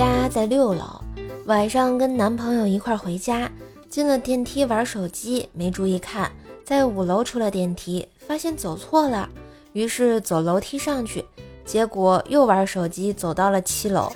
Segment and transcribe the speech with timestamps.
[0.00, 0.98] 家在六楼，
[1.44, 3.50] 晚上跟男朋友一块回家，
[3.90, 6.32] 进了电梯玩手机，没注意看，
[6.64, 9.28] 在五楼出了电梯，发现走错了，
[9.74, 11.22] 于是走楼梯上去，
[11.66, 14.10] 结果又玩手机，走到了七楼。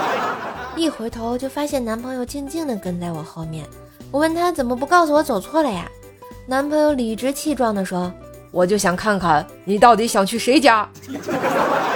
[0.76, 3.66] 一回头就发现男朋友静静的跟在我后面，
[4.10, 5.86] 我问他怎么不告诉我走错了呀？
[6.46, 8.10] 男朋友理直气壮的说
[8.50, 10.88] ：“我就想看看你到底想去谁家。”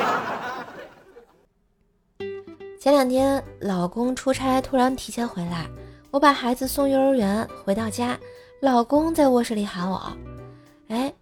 [2.86, 5.66] 前两天老公出差突然提前回来，
[6.12, 8.16] 我把孩子送幼儿园，回到家，
[8.62, 10.00] 老公在卧室里喊我
[10.86, 11.12] ：“哎，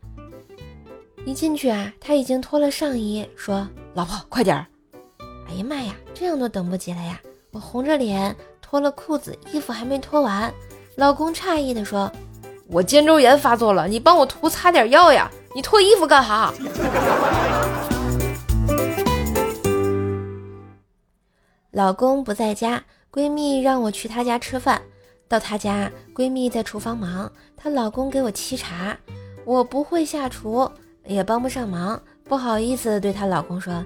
[1.24, 4.66] 一进去啊！”他已经脱了上衣，说：“老婆，快点儿！”
[5.48, 7.18] 哎呀妈呀，这样都等不及了呀！
[7.50, 10.52] 我红着脸脱了裤子，衣服还没脱完。
[10.96, 12.12] 老公诧异的说
[12.68, 15.30] ：“我肩周炎发作了，你帮我涂擦点药呀！
[15.54, 16.52] 你脱衣服干哈？”
[21.74, 22.80] 老公不在家，
[23.12, 24.80] 闺蜜让我去她家吃饭。
[25.26, 28.96] 到她家，闺蜜在厨房忙，她老公给我沏茶。
[29.44, 30.70] 我不会下厨，
[31.04, 33.84] 也帮不上忙，不好意思对她老公说：“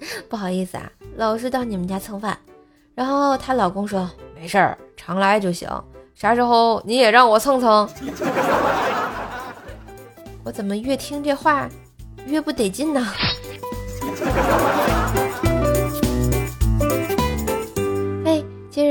[0.30, 2.38] 不好意思啊，老是到你们家蹭饭。”
[2.94, 5.68] 然后她老公说：“没事儿，常来就行。
[6.14, 7.88] 啥时候你也让我蹭蹭？”
[10.44, 11.68] 我怎么越听这话
[12.26, 13.04] 越不得劲呢？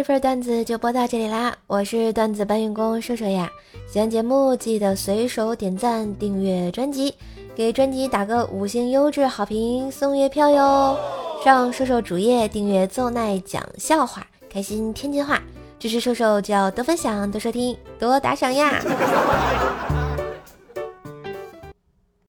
[0.03, 1.55] 份段子就播到这里啦！
[1.65, 3.49] 我是段子搬运工瘦瘦呀。
[3.87, 7.15] 喜欢节目记得随手点赞、订阅专辑，
[7.55, 10.97] 给专辑打个五星优质好评，送月票哟！
[11.43, 15.41] 上瘦瘦主页订阅奏奈讲笑话，开心天津话，
[15.79, 18.83] 支持瘦瘦就要多分享、多收听、多打赏呀！